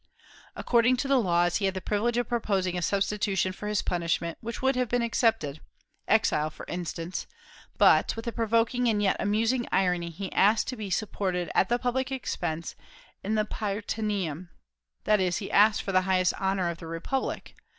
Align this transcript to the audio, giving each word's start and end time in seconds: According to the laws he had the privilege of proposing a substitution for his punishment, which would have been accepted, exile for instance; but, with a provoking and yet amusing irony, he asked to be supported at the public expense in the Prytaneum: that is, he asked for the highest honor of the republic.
According 0.55 0.97
to 0.97 1.07
the 1.07 1.19
laws 1.21 1.57
he 1.57 1.65
had 1.65 1.75
the 1.75 1.79
privilege 1.79 2.17
of 2.17 2.27
proposing 2.27 2.75
a 2.75 2.81
substitution 2.81 3.51
for 3.53 3.67
his 3.67 3.83
punishment, 3.83 4.39
which 4.41 4.59
would 4.59 4.75
have 4.75 4.89
been 4.89 5.03
accepted, 5.03 5.61
exile 6.07 6.49
for 6.49 6.65
instance; 6.67 7.27
but, 7.77 8.15
with 8.15 8.25
a 8.25 8.31
provoking 8.31 8.87
and 8.89 9.03
yet 9.03 9.15
amusing 9.19 9.67
irony, 9.71 10.09
he 10.09 10.31
asked 10.31 10.67
to 10.69 10.75
be 10.75 10.89
supported 10.89 11.51
at 11.53 11.69
the 11.69 11.77
public 11.77 12.11
expense 12.11 12.73
in 13.23 13.35
the 13.35 13.45
Prytaneum: 13.45 14.49
that 15.03 15.19
is, 15.19 15.37
he 15.37 15.51
asked 15.51 15.83
for 15.83 15.91
the 15.91 16.01
highest 16.01 16.33
honor 16.41 16.67
of 16.71 16.79
the 16.79 16.87
republic. 16.87 17.55